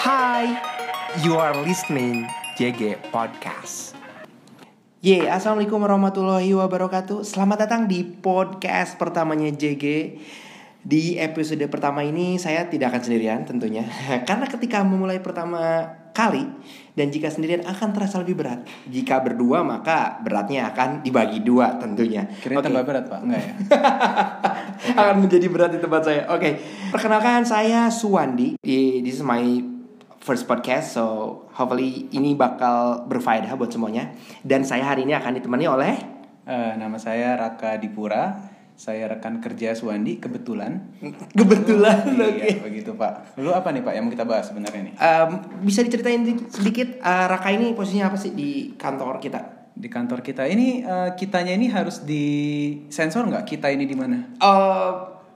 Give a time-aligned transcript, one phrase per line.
[0.00, 0.56] Hai,
[1.20, 2.24] you are listening
[2.56, 3.92] JG Podcast.
[5.04, 7.20] Ye, assalamualaikum warahmatullahi wabarakatuh.
[7.20, 10.16] Selamat datang di podcast pertamanya JG.
[10.80, 13.84] Di episode pertama ini saya tidak akan sendirian tentunya,
[14.28, 16.48] karena ketika memulai pertama kali
[16.96, 18.64] dan jika sendirian akan terasa lebih berat.
[18.88, 22.24] Jika berdua maka beratnya akan dibagi dua tentunya.
[22.40, 22.72] Kira Oke.
[22.72, 23.20] tambah berat pak?
[23.20, 23.52] Enggak ya?
[25.04, 26.24] akan menjadi berat di tempat saya.
[26.32, 26.56] Oke,
[26.88, 28.56] perkenalkan saya Suwandi.
[28.64, 29.44] This is my
[30.20, 31.04] first podcast, so
[31.50, 34.12] hopefully ini bakal berfaedah buat semuanya.
[34.40, 35.94] Dan saya hari ini akan ditemani oleh
[36.42, 38.48] Eh, nama saya Raka Dipura.
[38.74, 40.82] Saya rekan kerja Suwandi kebetulan.
[41.38, 42.00] kebetulan.
[42.10, 42.48] Iya, Oke.
[42.64, 43.36] begitu pak.
[43.36, 44.94] Lalu apa nih pak yang mau kita bahas sebenarnya nih?
[44.96, 45.30] Em,
[45.62, 49.40] bisa diceritain di- sedikit eh, Raka ini posisinya apa sih di kantor kita?
[49.70, 52.24] Di kantor kita ini eh, kitanya ini harus di
[52.88, 53.44] sensor nggak?
[53.46, 54.18] Kita ini di mana?
[54.34, 54.90] Eh,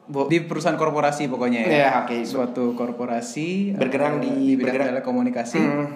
[0.07, 1.71] bu- Di perusahaan korporasi pokoknya ya.
[1.71, 2.21] Ya, oke.
[2.23, 5.59] Suatu korporasi Bergerak eh, di- bidang bergerak- telekomunikasi.
[5.59, 5.87] Hmm.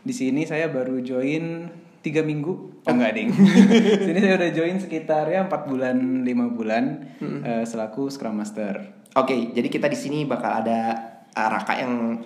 [0.00, 1.68] Di sini saya baru join
[2.00, 2.52] tiga minggu.
[2.80, 3.28] Oh enggak ding.
[4.06, 7.40] sini saya udah join sekitar ya empat bulan lima bulan Hmm.
[7.40, 8.80] eh, selaku scrum master.
[9.12, 10.94] Oke, jadi kita di sini bakal ada
[11.28, 12.22] uh, Raka yang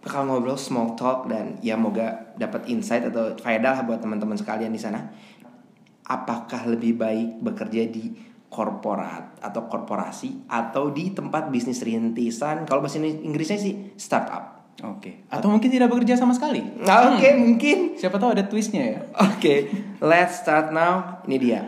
[0.00, 4.80] bakal ngobrol small talk dan ya moga dapat insight atau faedah buat teman-teman sekalian di
[4.80, 5.12] sana.
[6.02, 8.10] Apakah lebih baik bekerja di
[8.52, 12.68] korporat atau korporasi atau di tempat bisnis rintisan?
[12.68, 14.76] Kalau bahasa Inggrisnya sih startup.
[14.84, 15.24] Oke.
[15.32, 16.60] Atau mungkin tidak bekerja sama sekali.
[16.84, 17.96] Nah, Oke, mungkin.
[17.96, 19.00] Siapa tahu ada twistnya ya.
[19.32, 19.72] Oke,
[20.04, 21.24] let's start now.
[21.24, 21.60] Ini dia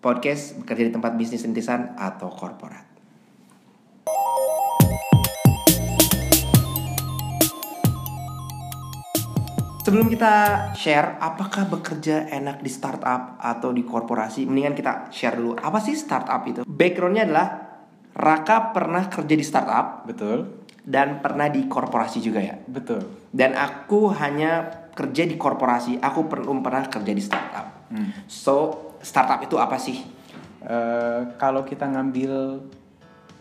[0.00, 2.89] podcast bekerja di tempat bisnis rintisan atau korporat.
[9.90, 15.58] Sebelum kita share apakah bekerja enak di startup atau di korporasi, mendingan kita share dulu
[15.58, 16.62] apa sih startup itu.
[16.62, 17.48] Backgroundnya adalah
[18.14, 20.62] Raka pernah kerja di startup Betul.
[20.86, 22.54] dan pernah di korporasi juga ya.
[22.70, 23.02] Betul.
[23.34, 27.90] Dan aku hanya kerja di korporasi, aku belum pernah kerja di startup.
[27.90, 28.14] Hmm.
[28.30, 30.06] So, startup itu apa sih?
[30.70, 32.62] Eh, kalau kita ngambil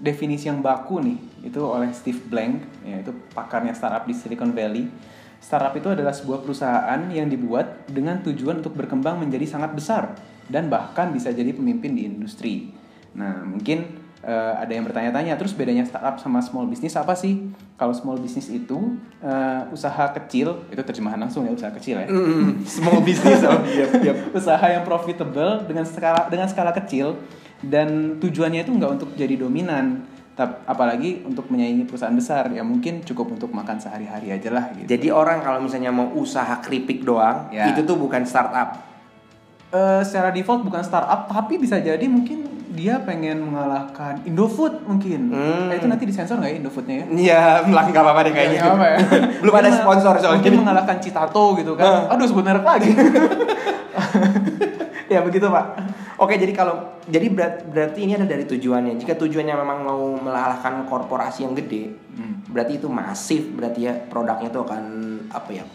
[0.02, 4.90] definisi yang baku nih, itu oleh Steve Blank, yaitu pakarnya startup di Silicon Valley.
[5.40, 10.20] Startup itu adalah sebuah perusahaan yang dibuat dengan tujuan untuk berkembang menjadi sangat besar
[10.52, 12.76] dan bahkan bisa jadi pemimpin di industri.
[13.16, 13.88] Nah, mungkin
[14.20, 17.50] eh, ada yang bertanya-tanya, terus bedanya startup sama small business apa sih?
[17.80, 22.08] Kalau small business itu eh, usaha kecil, itu terjemahan langsung ya usaha kecil ya.
[22.78, 23.40] small business.
[23.48, 24.14] Oh, iya, iya.
[24.36, 27.16] usaha yang profitable dengan skala dengan skala kecil
[27.64, 30.04] dan tujuannya itu nggak untuk jadi dominan
[30.44, 34.88] apalagi untuk menyaingi perusahaan besar ya mungkin cukup untuk makan sehari-hari aja lah gitu.
[34.88, 37.72] Jadi orang kalau misalnya mau usaha keripik doang, Ya.
[37.74, 38.80] itu tuh bukan startup.
[39.70, 45.30] Eh, secara default bukan startup tapi bisa jadi mungkin dia pengen mengalahkan Indofood mungkin.
[45.34, 45.70] Hmm.
[45.70, 47.06] Eh, itu nanti disensor nggak ya Indofoodnya ya?
[47.10, 48.62] Iya, melangkah nggak apa-apa deh kayaknya.
[48.66, 48.98] Apa ya.
[49.42, 50.42] Belum ada sponsor soalnya.
[50.42, 52.08] Mungkin mengalahkan Citato gitu kan.
[52.10, 52.90] Aduh merek lagi.
[55.14, 55.66] ya begitu pak.
[56.20, 59.00] Oke, jadi kalau jadi berat, berarti ini ada dari tujuannya.
[59.00, 62.44] Jika tujuannya memang mau mengalahkan korporasi yang gede, Hmm.
[62.52, 63.48] berarti itu masif.
[63.56, 64.84] Berarti ya produknya itu akan
[65.32, 65.66] apa ya?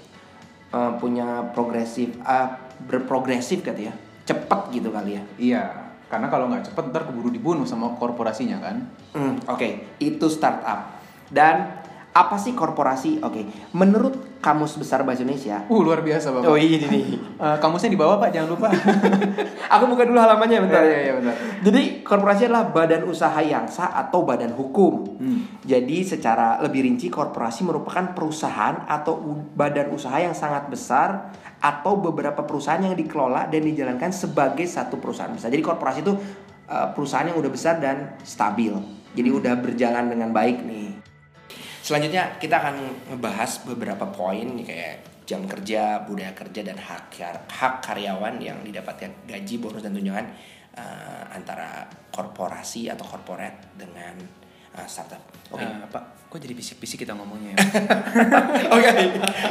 [0.74, 3.94] eh, punya progresif, ah, berprogresif kata ya,
[4.26, 5.22] cepet gitu kali ya.
[5.38, 5.62] Iya,
[6.10, 8.82] karena kalau nggak cepet ntar keburu dibunuh sama korporasinya kan.
[9.14, 10.98] Hmm, Oke, itu startup.
[11.30, 11.78] Dan
[12.10, 13.22] apa sih korporasi?
[13.22, 15.64] Oke, menurut Kamus Besar Bahasa Indonesia.
[15.72, 16.52] Uh luar biasa bapak.
[16.52, 17.16] Oh iya ini.
[17.16, 18.68] Eh, kamusnya di bawah pak, jangan lupa.
[19.80, 20.84] Aku buka dulu halamannya bentar.
[20.84, 21.32] Iya, iya, bentar.
[21.64, 25.16] Jadi korporasi adalah badan usaha yang sah atau badan hukum.
[25.16, 25.48] Hmm.
[25.64, 29.16] Jadi secara lebih rinci korporasi merupakan perusahaan atau
[29.56, 31.32] badan usaha yang sangat besar
[31.64, 35.48] atau beberapa perusahaan yang dikelola dan dijalankan sebagai satu perusahaan besar.
[35.48, 36.12] Jadi korporasi itu
[36.68, 38.76] uh, perusahaan yang udah besar dan stabil.
[39.16, 41.13] Jadi udah berjalan dengan baik nih.
[41.84, 42.76] Selanjutnya kita akan
[43.12, 47.12] ngebahas beberapa poin kayak jam kerja, budaya kerja dan hak
[47.44, 50.24] hak karyawan yang didapatkan gaji, bonus dan tunjangan
[50.80, 54.16] eh, antara korporasi atau korporat dengan
[54.80, 55.20] eh, startup.
[55.52, 55.60] Oke.
[55.60, 57.56] Eh, pak, kok jadi bisik-bisik kita ngomongnya ya?
[58.80, 58.90] Oke,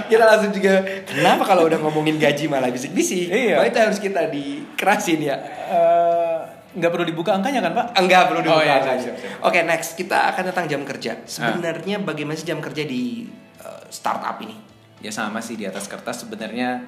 [0.09, 0.81] kita langsung juga.
[1.05, 3.29] Kenapa kalau udah ngomongin gaji malah bisik-bisik?
[3.29, 3.61] Iya.
[3.61, 5.37] Itu harus kita dikerasin ya.
[5.69, 6.39] Eh,
[6.73, 7.85] nggak perlu dibuka angkanya kan pak?
[7.95, 9.01] Enggak perlu Oh, dibuka iya, angkanya.
[9.01, 9.45] siap, siap, siap.
[9.45, 11.11] Oke, next kita akan tentang jam kerja.
[11.23, 13.29] Sebenarnya bagaimana sih jam kerja di
[13.59, 14.57] eh, startup ini?
[14.99, 16.79] Ya sama sih di atas kertas sebenarnya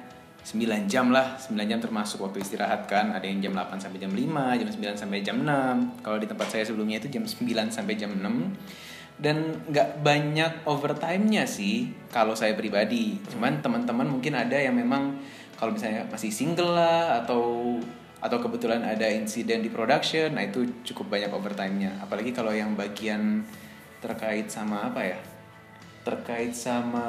[0.42, 0.56] 9
[0.86, 4.22] jam lah 9 jam termasuk waktu istirahat kan ada yang jam 8 sampai jam 5
[4.56, 8.14] jam 9 sampai jam 6 kalau di tempat saya sebelumnya itu jam 9 sampai jam
[8.14, 8.22] 6
[9.18, 9.36] dan
[9.66, 15.18] nggak banyak overtime-nya sih kalau saya pribadi cuman teman-teman mungkin ada yang memang
[15.58, 17.76] kalau misalnya masih single lah atau
[18.20, 23.44] atau kebetulan ada insiden di production nah itu cukup banyak overtime-nya apalagi kalau yang bagian
[24.00, 25.18] terkait sama apa ya
[26.06, 27.02] terkait sama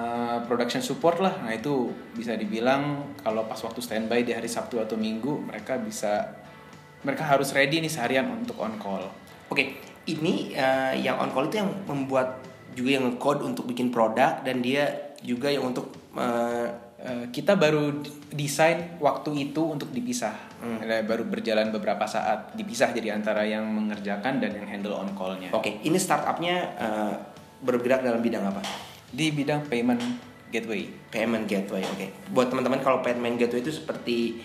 [0.49, 1.45] production support lah.
[1.45, 6.33] Nah, itu bisa dibilang kalau pas waktu standby di hari Sabtu atau Minggu mereka bisa
[7.05, 9.05] mereka harus ready nih seharian untuk on call.
[9.53, 9.77] Oke,
[10.09, 12.41] ini eh, yang on call itu yang membuat
[12.73, 16.67] juga yang code untuk bikin produk dan dia juga yang untuk Eh,
[17.29, 17.93] kita baru
[18.33, 20.33] desain waktu itu untuk dipisah.
[20.81, 25.53] Ada Baru berjalan beberapa saat dipisah jadi antara yang mengerjakan dan yang handle on call-nya.
[25.53, 27.13] Oke, ini startupnya eh,
[27.61, 28.65] bergerak dalam bidang apa?
[29.13, 30.01] Di bidang payment
[30.49, 30.89] gateway.
[31.13, 32.33] Payment gateway, oke.
[32.33, 34.41] Buat teman-teman kalau payment gateway itu seperti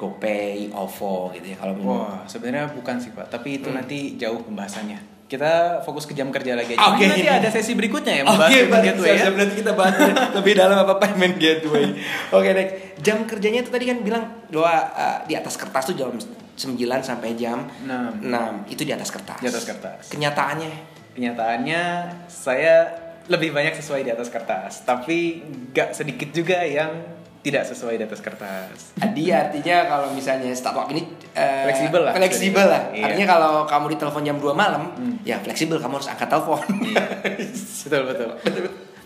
[0.00, 1.56] GoPay, OVO gitu ya.
[1.60, 1.76] Kalau.
[1.84, 3.76] Wah, sebenarnya bukan sih Pak, tapi itu Hmm.
[3.76, 5.19] nanti jauh pembahasannya.
[5.30, 6.82] Kita fokus ke jam kerja lagi aja.
[6.90, 7.06] Oke.
[7.06, 9.30] Mungkin nanti ada sesi berikutnya ya membahas Oke, payment gateway ya.
[9.30, 9.94] berarti kita bahas
[10.34, 11.86] lebih dalam apa payment gateway.
[12.34, 12.72] Oke, next.
[12.98, 16.74] Jam kerjanya itu tadi kan bilang bahwa uh, di atas kertas tuh jam 9
[17.06, 18.66] sampai jam Enam.
[18.66, 18.74] 6.
[18.74, 19.38] Itu di atas kertas.
[19.38, 20.10] Di atas kertas.
[20.10, 21.82] Kenyataannya Kenyataannya
[22.30, 22.90] saya
[23.30, 26.90] lebih banyak sesuai di atas kertas, tapi nggak sedikit juga yang
[27.40, 28.92] tidak sesuai di atas kertas.
[29.10, 32.12] dia artinya kalau misalnya startup ini uh, Fleksibel lah.
[32.12, 32.82] Fleksibel lah.
[32.92, 33.04] Iya.
[33.08, 35.16] Artinya kalau kamu ditelepon jam 2 malam, Hmm.
[35.24, 36.60] ya fleksibel kamu harus angkat telepon.
[37.88, 38.28] betul betul.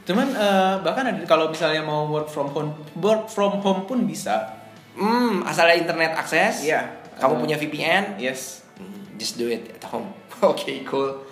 [0.05, 4.61] Cuman eh, bahkan ada- kalau misalnya mau work from home, work from home pun bisa.
[4.95, 6.63] hmm, asal ada internet akses.
[6.63, 7.07] Iya.
[7.15, 8.63] Kamu Uh, punya VPN, Yes.
[8.75, 10.11] Hmm, just do it at home.
[10.43, 11.23] Oke, cool.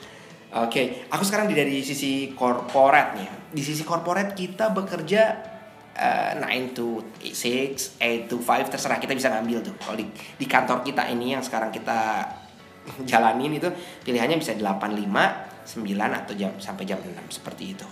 [0.53, 3.29] Oke, aku sekarang di dari sisi corporate nih.
[3.51, 5.52] Di sisi corporate kita bekerja
[5.97, 9.75] eh, 9 to 6, 8 to 5 terserah kita bisa ngambil tuh.
[9.79, 12.27] Kalau di, di kantor kita ini yang sekarang kita
[13.11, 13.69] jalanin itu
[14.05, 17.87] pilihannya bisa 8 5, 9 atau jam sampai jam 6 seperti itu.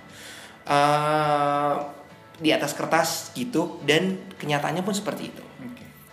[0.70, 2.00] eh
[2.40, 5.44] di atas kertas gitu dan kenyataannya pun seperti itu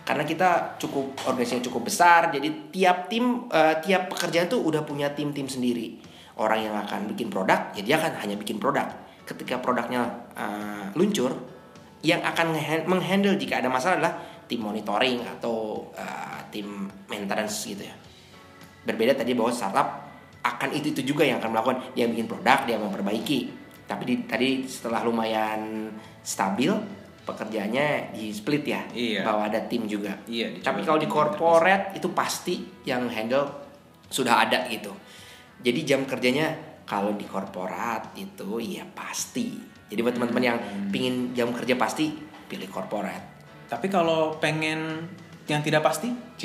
[0.04, 5.12] karena kita cukup organisasinya cukup besar jadi tiap tim eh, tiap pekerjaan tuh udah punya
[5.16, 6.00] tim-tim sendiri
[6.36, 8.88] orang yang akan bikin produk ya dia akan hanya bikin produk
[9.24, 11.32] ketika produknya eh, luncur
[12.02, 12.54] yang akan
[12.86, 14.14] menghandle jika ada masalah adalah
[14.46, 17.94] tim monitoring atau eh, tim maintenance gitu ya.
[18.86, 19.88] Berbeda tadi bahwa startup
[20.40, 21.76] akan itu itu juga yang akan melakukan.
[21.92, 23.40] Dia bikin produk dia memperbaiki.
[23.88, 26.70] Tapi di, tadi setelah lumayan stabil
[27.28, 29.20] pekerjaannya di split ya Iya.
[29.24, 30.16] bahwa ada tim juga.
[30.24, 33.44] Iya, tapi kalau di corporate itu pasti yang handle
[34.08, 34.92] sudah ada gitu.
[35.60, 36.56] Jadi jam kerjanya
[36.88, 40.58] kalau di korporat itu iya pasti jadi buat teman-teman yang
[40.92, 42.12] pingin jam kerja pasti
[42.48, 43.20] pilih korporat
[43.68, 45.04] Tapi kalau pengen
[45.48, 46.12] yang tidak pasti,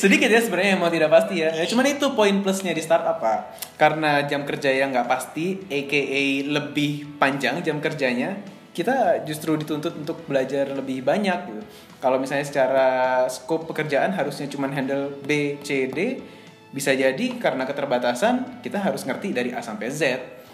[0.00, 1.52] sedikit ya sebenarnya yang mau tidak pasti ya.
[1.52, 1.64] ya.
[1.68, 3.60] Cuman itu poin plusnya di startup pak.
[3.76, 6.02] Karena jam kerja yang nggak pasti, aka
[6.48, 8.40] lebih panjang jam kerjanya,
[8.72, 11.62] kita justru dituntut untuk belajar lebih banyak gitu.
[12.00, 12.88] Kalau misalnya secara
[13.28, 16.22] scope pekerjaan harusnya cuma handle B, C, D,
[16.70, 20.02] bisa jadi karena keterbatasan kita harus ngerti dari A sampai Z.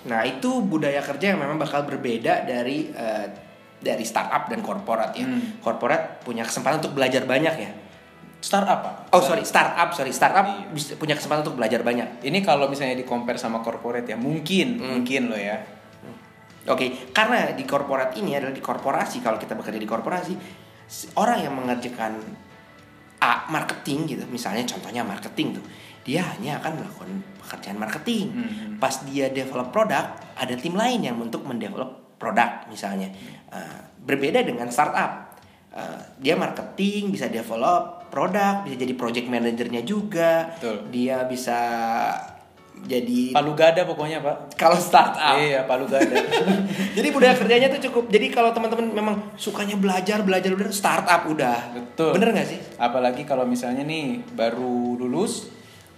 [0.05, 3.27] Nah itu budaya kerja yang memang bakal berbeda dari eh,
[3.79, 5.25] dari startup dan korporat ya.
[5.25, 5.59] Hmm.
[5.59, 7.71] Korporat punya kesempatan untuk belajar banyak ya.
[8.39, 8.95] Startup pak.
[9.11, 10.95] Oh sorry startup sorry startup Iya.
[10.95, 12.21] punya kesempatan untuk belajar banyak.
[12.21, 14.89] Ini kalau misalnya di compare sama corporate ya mungkin, Hmm.
[14.95, 15.57] mungkin loh ya.
[16.65, 20.33] Oke karena di korporat ini adalah di korporasi kalau kita bekerja di korporasi
[20.85, 22.17] si- orang yang mengerjakan
[23.21, 25.65] A marketing gitu misalnya contohnya marketing tuh
[26.05, 27.11] dia hanya akan melakukan
[27.41, 28.25] pekerjaan marketing.
[28.31, 28.71] Hmm.
[28.77, 30.05] Pas dia develop produk
[30.35, 33.09] ada tim lain yang untuk mendevelop produk misalnya
[33.47, 35.33] Eh, berbeda dengan startup
[35.71, 40.87] Eh, dia marketing bisa develop produk bisa jadi project manajernya juga Betul.
[40.89, 41.59] dia bisa
[42.77, 44.55] jadi Palu gada pokoknya pak.
[44.55, 46.15] kalau startup Iya palu gada.
[46.97, 51.59] jadi budaya kerjanya tuh cukup jadi kalau teman-teman memang sukanya belajar belajar belajar startup udah
[51.73, 52.15] Betul.
[52.15, 55.49] bener nggak sih Apalagi kalau misalnya nih baru lulus,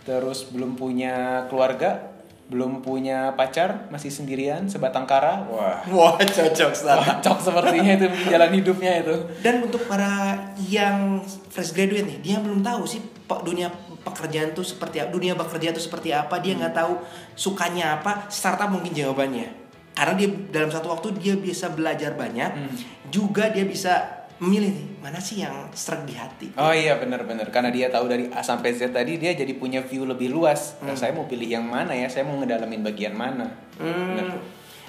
[0.07, 1.15] terus belum punya
[1.47, 2.15] keluarga,
[2.47, 5.43] belum punya pacar, masih sendirian, sebatang kara.
[5.45, 5.83] Wah.
[5.91, 9.15] wah cocok Cocok sepertinya itu jalan hidupnya itu.
[9.41, 13.67] dan untuk para yang fresh graduate nih dia belum tahu sih pe- dunia
[14.01, 17.03] pekerjaan tuh seperti apa dunia bekerja tuh seperti apa dia nggak tahu
[17.35, 19.51] sukanya apa startup mungkin jawabannya
[19.93, 22.71] karena dia dalam satu waktu dia bisa belajar banyak Hmm.
[23.09, 27.73] juga dia bisa memilih nih mana sih yang serak di hati Oh iya benar-benar karena
[27.73, 30.77] dia tahu dari A sampai Z tadi dia jadi punya view lebih luas.
[30.85, 32.05] Nah, saya mau pilih yang mana ya?
[32.07, 33.49] Saya mau ngedalamin bagian mana?
[33.81, 34.37] Benar.
[34.37, 34.41] Hmm,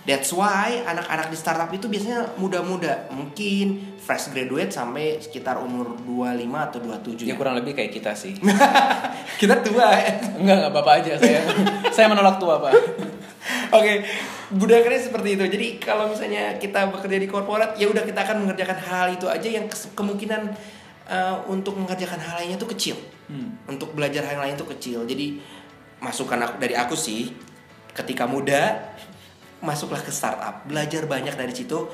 [0.03, 6.67] that's why anak-anak di startup itu biasanya muda-muda, mungkin fresh graduate sampai sekitar umur 25
[6.67, 7.35] atau 27 Ya ya.
[7.35, 8.35] kurang lebih kayak kita sih.
[9.39, 10.11] Kita tua ya.
[10.39, 11.41] Enggak, enggak apa-apa aja saya.
[11.95, 12.73] saya menolak tua, Pak.
[13.75, 15.43] Oke, budaya kerja seperti itu.
[15.43, 19.47] Jadi kalau misalnya kita bekerja di korporat, ya udah kita akan mengerjakan hal itu aja
[19.47, 20.55] yang kemungkinan
[21.07, 22.97] uh, untuk mengerjakan hal lainnya itu kecil.
[23.27, 23.59] Hmm.
[23.67, 25.03] Untuk belajar hal lain itu kecil.
[25.03, 25.43] Jadi
[25.99, 27.35] masukan aku dari aku sih,
[27.91, 28.93] ketika muda
[29.59, 31.89] masuklah ke startup, belajar banyak dari situ.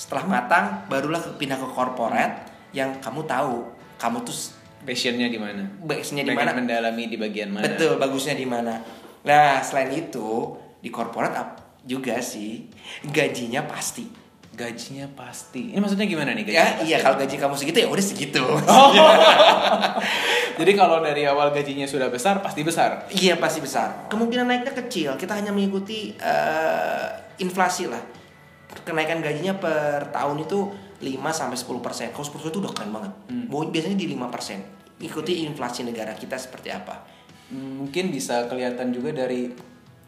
[0.00, 3.68] Setelah matang, barulah pindah ke corporate yang kamu tahu
[4.00, 5.60] kamu tuh Passionnya di mana?
[5.84, 6.56] base-nya di mana.
[6.56, 7.68] mendalami di bagian mana?
[7.68, 8.80] Betul, bagusnya di mana.
[9.28, 12.68] Nah, selain itu di corporate up juga sih
[13.04, 14.04] gajinya pasti.
[14.50, 15.72] Gajinya pasti.
[15.72, 16.84] Ini maksudnya gimana nih Ya, gajinya?
[16.84, 18.44] iya kalau gaji kamu segitu ya udah segitu.
[20.60, 23.08] Jadi kalau dari awal gajinya sudah besar pasti besar.
[23.10, 24.06] Iya pasti besar.
[24.12, 25.16] Kemungkinan naiknya kecil.
[25.16, 27.06] Kita hanya mengikuti eh,
[27.40, 28.00] inflasi lah.
[28.84, 30.58] Kenaikan gajinya per tahun itu
[31.00, 32.06] 5 sampai 10 persen.
[32.12, 33.12] Kalau 10 persen itu udah keren banget.
[33.48, 34.60] Mau Biasanya di 5 persen.
[35.00, 37.00] Ikuti inflasi negara kita seperti apa.
[37.48, 39.48] Hmm, Mungkin bisa kelihatan juga dari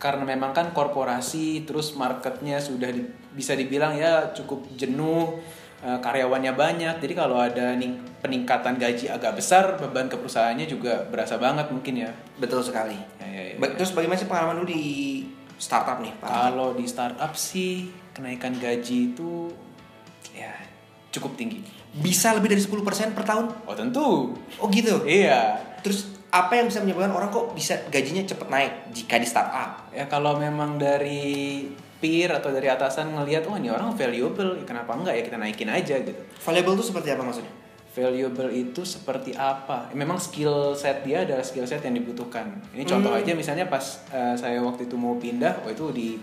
[0.03, 5.39] karena memang kan korporasi terus marketnya sudah di- bisa dibilang ya cukup jenuh
[5.79, 11.07] eh, karyawannya banyak jadi kalau ada ning- peningkatan gaji agak besar beban ke perusahaannya juga
[11.07, 12.99] berasa banget mungkin ya Betul sekali.
[13.17, 13.55] Ya, ya, ya.
[13.57, 14.83] Ba- Terus bagaimana sih pengalaman lu di
[15.57, 16.27] startup nih, Pak?
[16.27, 19.55] kalau di startup sih kenaikan gaji itu
[20.33, 20.51] ya
[21.11, 22.83] cukup tinggi Bisa lebih dari 10%
[23.13, 23.47] per tahun?
[23.63, 25.03] oh tentu Oh gitu.
[25.05, 29.93] iya Terus apa yang bisa menyebabkan orang kok bisa gajinya cepet naik jika di startup?
[29.93, 31.69] ya kalau memang dari
[32.01, 35.71] peer atau dari atasan ngelihat wah ini orang valuable ya kenapa enggak ya kita naikin
[35.71, 37.53] aja gitu Valuable itu seperti apa maksudnya?
[37.93, 39.93] valuable itu seperti apa?
[39.93, 42.49] Memang skill set dia adalah skill set yang dibutuhkan.
[42.73, 46.17] Ini contoh aja misalnya pas eh, saya waktu itu mau pindah, oh itu di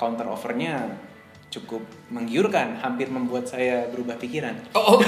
[0.00, 0.88] counter offernya
[1.50, 1.82] cukup
[2.14, 4.54] menggiurkan, hampir membuat saya berubah pikiran.
[4.72, 5.04] Oh, oke.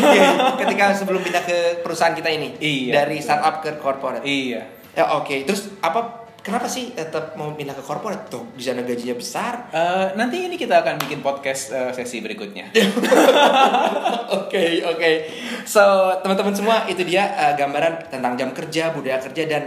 [0.58, 3.06] Ketika sebelum pindah ke perusahaan kita ini, Iya.
[3.06, 4.26] dari startup ke corporate.
[4.26, 4.66] Iya.
[4.92, 5.46] Ya oke.
[5.46, 6.20] Terus apa?
[6.42, 8.26] Kenapa sih tetap mau pindah ke corporate?
[8.26, 9.70] Tuh di sana gajinya besar.
[9.70, 12.74] Eh, nanti ini kita akan bikin podcast eh, sesi berikutnya.
[14.42, 15.10] Oke oke.
[15.64, 15.80] So
[16.24, 19.62] teman-teman semua itu dia uh, gambaran tentang jam kerja, budaya kerja dan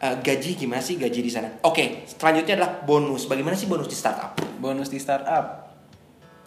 [0.00, 1.48] uh, gaji gimana sih gaji di sana?
[1.64, 2.04] Oke.
[2.06, 3.26] Selanjutnya adalah bonus.
[3.26, 4.36] Bagaimana sih bonus di startup?
[4.60, 5.69] bonus di startup.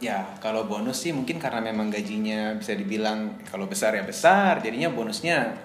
[0.04, 4.92] Ya, kalau bonus sih mungkin karena memang gajinya bisa dibilang kalau besar ya besar, jadinya
[4.92, 5.56] bonusnya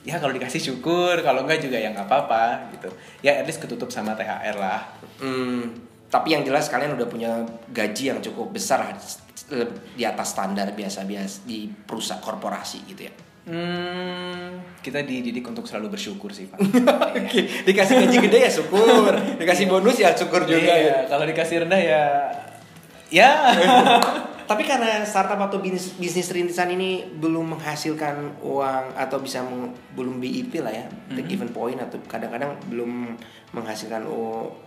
[0.00, 2.88] ya kalau dikasih syukur, kalau enggak juga ya nggak apa-apa gitu.
[3.20, 4.80] Ya at least ketutup sama THR lah.
[5.20, 5.76] Hmm,
[6.08, 8.96] tapi yang jelas kalian udah punya gaji yang cukup besar lah,
[9.92, 13.12] di atas standar biasa-biasa di perusahaan korporasi gitu ya.
[13.46, 16.58] Hmm, kita dididik untuk selalu bersyukur sih pak.
[17.66, 20.78] Dikasih gaji gede ya syukur, dikasih bonus ya syukur juga ya.
[20.82, 22.02] Iya, kalau dikasih rendah ya,
[23.08, 23.30] ya.
[24.46, 30.22] Tapi karena startup atau bisnis, bisnis rintisan ini belum menghasilkan uang atau bisa meng- belum
[30.22, 33.18] BIP lah ya, break even point atau kadang-kadang belum
[33.50, 34.06] menghasilkan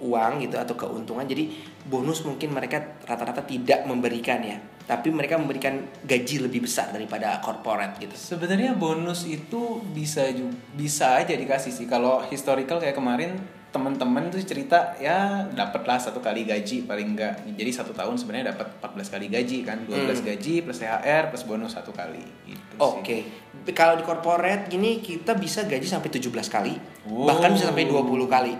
[0.03, 1.23] uang gitu atau keuntungan.
[1.23, 1.55] Jadi
[1.87, 8.03] bonus mungkin mereka rata-rata tidak memberikan ya, tapi mereka memberikan gaji lebih besar daripada corporate
[8.03, 8.35] gitu.
[8.35, 11.87] Sebenarnya bonus itu bisa ju- bisa aja dikasih sih.
[11.87, 17.45] Kalau historical kayak kemarin teman-teman tuh cerita ya dapatlah satu kali gaji paling enggak.
[17.53, 21.77] Jadi satu tahun sebenarnya dapat 14 kali gaji kan, 12 gaji plus THR plus bonus
[21.77, 22.75] satu kali gitu.
[22.81, 23.29] Oke,
[23.77, 26.73] kalau di corporate gini kita bisa gaji sampai 17 kali,
[27.05, 27.29] Wow.
[27.29, 28.53] bahkan bisa sampai 20 kali.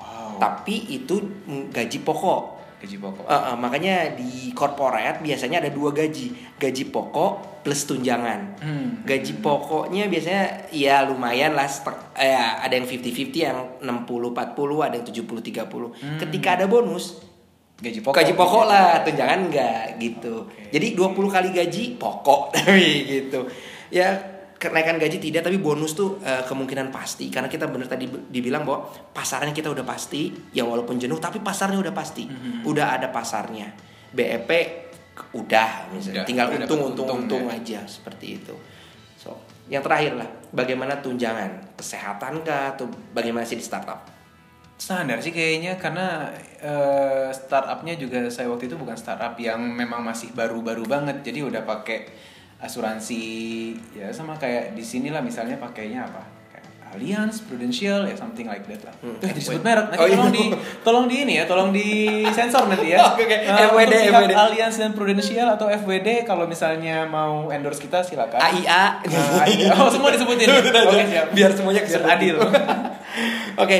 [0.00, 0.40] Wow.
[0.40, 1.20] Tapi itu
[1.68, 2.61] gaji pokok.
[2.82, 3.24] Gaji pokok.
[3.30, 8.58] Uh, uh, makanya di corporate biasanya ada dua gaji, gaji pokok plus tunjangan.
[8.58, 9.06] Hmm.
[9.06, 11.70] Gaji pokoknya biasanya ya lumayan lah,
[12.18, 15.94] eh, ada yang 50-50, yang 60-40, ada yang 70-30.
[16.18, 17.22] Ketika ada bonus,
[17.82, 18.14] Gaji pokok.
[18.18, 20.50] gaji pokok lah, tunjangan enggak gitu.
[20.50, 20.70] Oke.
[20.74, 23.46] Jadi 20 kali gaji pokok tapi gitu.
[23.94, 24.31] Ya
[24.62, 27.26] kenaikan gaji tidak tapi bonus tuh eh, kemungkinan pasti.
[27.26, 31.82] Karena kita bener tadi dibilang bahwa pasarnya kita udah pasti ya walaupun jenuh tapi pasarnya
[31.82, 32.30] udah pasti.
[32.30, 32.62] Mhm.
[32.62, 33.74] udah ada pasarnya.
[34.14, 34.50] BEP
[35.34, 36.22] udah misalnya.
[36.22, 37.58] Udah, tinggal udah untung untung untung, ya.
[37.58, 38.54] aja seperti itu.
[39.18, 39.34] So
[39.66, 41.74] yang terakhir lah bagaimana tunjangan?
[41.74, 44.06] Kesehatan kah atau bagaimana sih di startup?
[44.78, 46.30] Standar sih kayaknya karena
[46.62, 51.26] eh, startupnya juga saya waktu itu bukan startup yang memang masih baru-baru banget.
[51.26, 52.30] Jadi udah pakai
[52.62, 53.22] asuransi
[53.92, 56.62] ya sama kayak di sini lah misalnya pakainya apa kayak
[56.94, 58.94] Allianz, Prudential ya something like that lah.
[59.00, 60.14] Hmm, Tuh disebut merek nanti Oh, iya.
[60.14, 60.44] tolong di
[60.84, 61.88] tolong di ini ya tolong di
[62.30, 63.02] sensor nanti ya.
[63.10, 63.34] Oke, oke.
[63.34, 64.32] Eh, FWD, FWD.
[64.36, 68.38] Allianz dan Prudential atau FWD kalau misalnya mau endorse kita silakan.
[68.38, 69.72] AIA Nah, iya.
[69.74, 70.46] oh semua disebutin.
[70.86, 71.26] Oke siap.
[71.34, 72.36] biar semuanya Biar adil.
[73.62, 73.78] Oke,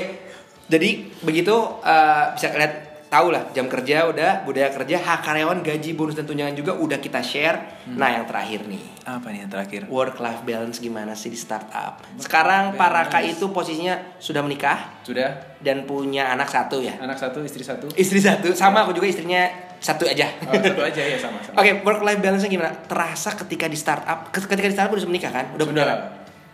[0.67, 2.73] jadi begitu eh, bisa kalian
[3.13, 6.97] tahu lah jam kerja udah budaya kerja hak karyawan gaji bonus dan tunjangan juga udah
[6.97, 7.85] kita share.
[7.85, 8.01] Hmm.
[8.01, 9.81] Nah yang terakhir nih Apa nih yang terakhir?
[9.93, 12.01] work life balance gimana sih di startup?
[12.17, 16.97] Sekarang Pak Raka itu posisinya sudah menikah Sudah dan punya anak satu ya.
[16.97, 17.93] anak satu istri satu.
[17.93, 19.45] Istri satu sama aku juga istrinya
[19.83, 20.31] satu aja.
[20.49, 21.61] Oh, satu aja ya sama sama.
[21.61, 22.73] Oke, work life balance gimana?
[22.87, 25.53] Terasa ketika di startup, ketika di startup udah menikah kan?
[25.53, 26.01] Udah punya sudah anak?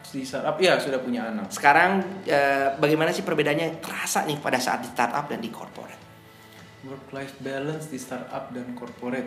[0.08, 1.52] di startup ya sudah punya anak.
[1.52, 6.07] Sekarang eh, bagaimana sih perbedaannya terasa nih pada saat di startup dan di corporate?
[6.86, 9.26] Work life balance di startup dan corporate.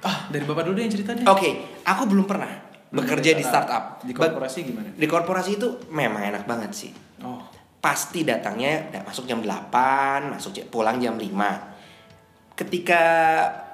[0.00, 1.28] Ah, dari Bapak dulu deh yang cerita deh.
[1.28, 2.48] Oke, aku belum pernah
[2.88, 4.00] Belum bekerja di startup.
[4.00, 4.88] Di korporasi gimana?
[4.96, 6.92] Di korporasi itu memang enak banget sih.
[7.20, 7.44] Oh.
[7.84, 12.56] Pasti datangnya da- masuk jam 8, masuk pulang jam 5.
[12.56, 13.02] Ketika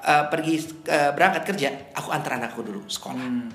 [0.03, 0.55] eh, pergi
[0.91, 3.23] eh, berangkat kerja, aku antar anakku dulu sekolah.
[3.23, 3.51] Hmm.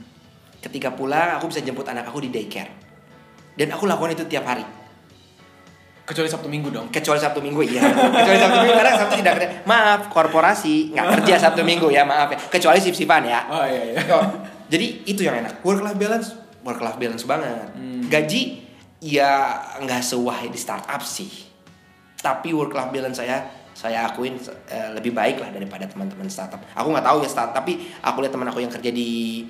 [0.63, 2.72] Ketika pulang, aku bisa jemput anak aku di daycare.
[3.51, 4.63] Dan aku lakukan itu tiap hari.
[6.11, 6.91] Kecuali Sabtu Minggu dong.
[6.91, 7.87] Kecuali Sabtu Minggu iya.
[7.87, 9.49] Kecuali Sabtu Minggu karena Sabtu tidak kerja.
[9.63, 12.37] Maaf, korporasi nggak kerja Sabtu Minggu ya, maaf ya.
[12.51, 13.47] Kecuali sip-sipan ya.
[13.47, 14.03] Oh iya iya.
[14.11, 14.27] Oh,
[14.67, 15.63] Jadi itu yang enak.
[15.63, 16.35] Work life balance,
[16.67, 17.71] work life balance banget.
[17.79, 18.11] Hmm.
[18.11, 18.59] Gaji
[18.99, 21.31] ya nggak sewah di startup sih.
[22.19, 24.35] Tapi work life balance saya saya akuin
[24.67, 26.59] eh, lebih baik lah daripada teman-teman startup.
[26.75, 29.47] Aku nggak tahu ya startup, tapi aku lihat teman aku yang kerja di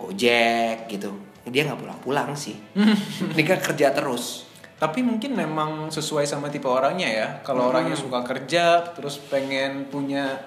[0.00, 1.12] Gojek gitu.
[1.52, 2.56] Dia nggak pulang-pulang sih.
[3.36, 4.47] Dia kerja terus.
[4.78, 7.28] Tapi mungkin memang sesuai sama tipe orangnya ya.
[7.42, 7.70] Kalau Hmm.
[7.74, 10.38] orangnya suka kerja, terus pengen punya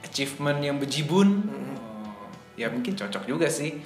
[0.00, 1.76] achievement yang bejibun, Hmm.
[2.54, 3.76] ya mungkin cocok juga sih.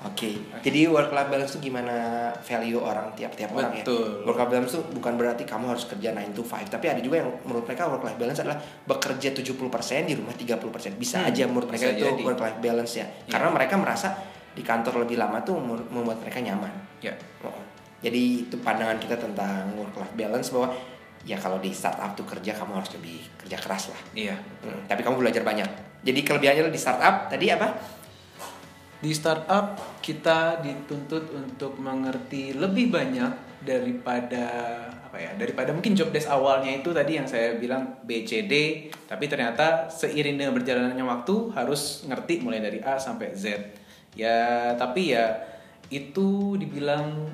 [0.00, 0.32] Oke,
[0.64, 1.92] jadi work life balance itu gimana
[2.40, 3.84] value orang tiap-tiap orang ya.
[4.24, 7.20] Work life balance itu bukan berarti kamu harus kerja 9 to 5, tapi ada juga
[7.20, 10.96] yang menurut mereka work life balance adalah bekerja 70% di rumah 30%.
[10.96, 12.22] Bisa Hmm, aja menurut mereka bisa itu jadi.
[12.24, 13.04] work life balance ya.
[13.04, 13.28] Iya.
[13.28, 14.08] Karena mereka merasa
[14.50, 16.72] di kantor lebih lama tuh mem- membuat mereka nyaman.
[16.98, 17.12] Ya.
[17.44, 17.52] Oh.
[18.00, 20.72] Jadi itu pandangan kita tentang work life balance bahwa
[21.28, 24.00] ya kalau di startup tuh kerja kamu harus lebih kerja keras lah.
[24.16, 24.36] Iya.
[24.64, 25.68] Hmm, tapi kamu belajar banyak.
[26.00, 27.68] Jadi kelebihannya di startup tadi apa?
[29.00, 34.48] Di startup kita dituntut untuk mengerti lebih banyak daripada
[35.10, 39.90] apa ya daripada mungkin job desk awalnya itu tadi yang saya bilang BCD tapi ternyata
[39.90, 43.58] seiring dengan berjalannya waktu harus ngerti mulai dari A sampai Z
[44.14, 45.34] ya tapi ya
[45.90, 47.26] itu dibilang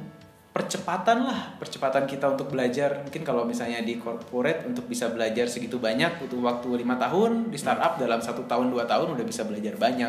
[0.57, 5.77] percepatan lah percepatan kita untuk belajar mungkin kalau misalnya di corporate untuk bisa belajar segitu
[5.77, 9.77] banyak butuh waktu lima tahun di startup dalam satu tahun dua tahun udah bisa belajar
[9.77, 10.09] banyak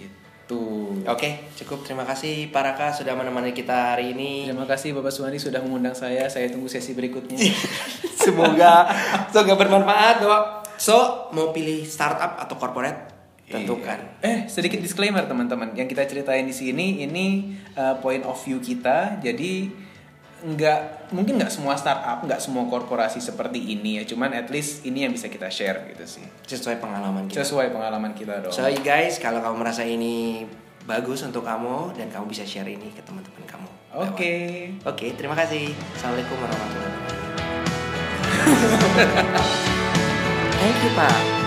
[0.00, 0.64] itu
[1.08, 1.88] Oke, cukup.
[1.88, 4.44] Terima kasih Pak Raka sudah menemani kita hari ini.
[4.44, 7.36] terima kasih Bapak Suwandi sudah mengundang saya saya tunggu sesi berikutnya
[8.24, 8.88] semoga
[9.32, 10.44] semoga bermanfaat, Dok.
[10.76, 13.13] So, mau pilih startup atau corporate?
[13.44, 13.98] Tentukan.
[14.24, 15.76] Eh, sedikit disclaimer teman-teman.
[15.76, 19.20] Yang kita ceritain di sini ini uh, point of view kita.
[19.20, 19.68] Jadi
[20.44, 24.04] nggak mungkin nggak semua startup, nggak semua korporasi seperti ini ya.
[24.08, 26.24] Cuman at least ini yang bisa kita share gitu sih.
[26.48, 27.44] Sesuai pengalaman kita.
[27.44, 28.52] Sesuai pengalaman kita dong.
[28.52, 30.44] So, guys, kalau kamu merasa ini
[30.84, 33.68] bagus untuk kamu dan kamu bisa share ini ke teman-teman kamu.
[34.04, 34.34] Oke.
[34.84, 35.72] Oke, terima kasih.
[35.96, 37.24] Assalamualaikum warahmatullahi wabarakatuh.
[40.60, 41.43] Thank you, Pak.